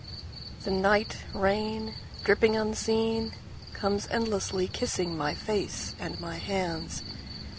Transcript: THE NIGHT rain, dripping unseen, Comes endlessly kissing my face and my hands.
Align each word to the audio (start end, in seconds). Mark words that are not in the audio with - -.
THE 0.63 0.71
NIGHT 0.71 1.17
rain, 1.31 1.93
dripping 2.23 2.55
unseen, 2.57 3.33
Comes 3.73 4.07
endlessly 4.09 4.67
kissing 4.67 5.15
my 5.15 5.35
face 5.35 5.93
and 5.99 6.19
my 6.19 6.37
hands. 6.37 7.03